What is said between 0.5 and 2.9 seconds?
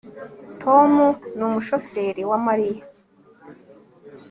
Tom ni umushoferi wa Mariya